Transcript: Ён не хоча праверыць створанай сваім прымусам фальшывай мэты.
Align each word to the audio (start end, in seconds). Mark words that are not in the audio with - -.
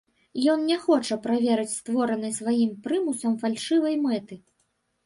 Ён 0.53 0.63
не 0.69 0.77
хоча 0.85 1.17
праверыць 1.27 1.75
створанай 1.75 2.35
сваім 2.41 2.71
прымусам 2.89 3.39
фальшывай 3.47 3.95
мэты. 4.09 4.35